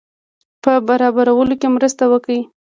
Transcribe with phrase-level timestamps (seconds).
[0.63, 2.39] په برابرولو کې مرسته وکړي.